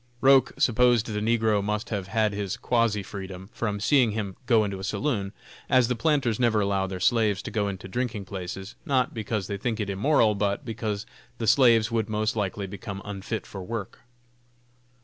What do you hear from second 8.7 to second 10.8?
not because they think it immoral, but